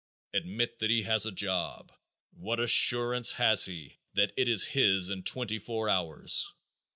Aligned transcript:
Admit 0.33 0.79
that 0.79 0.89
he 0.89 1.03
has 1.03 1.27
a 1.27 1.31
job. 1.31 1.93
What 2.31 2.59
assurance 2.59 3.33
has 3.33 3.65
he 3.65 3.99
that 4.15 4.33
it 4.35 4.47
is 4.47 4.65
his 4.69 5.11
in 5.11 5.21
twenty 5.21 5.59
four 5.59 5.91
hours? 5.91 6.55